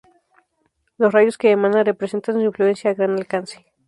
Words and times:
Los 0.97 1.13
rayos 1.13 1.37
que 1.37 1.51
emana 1.51 1.83
representan 1.83 2.33
su 2.33 2.41
influencia 2.41 2.89
a 2.89 2.95
gran 2.95 3.11
alcance. 3.11 3.67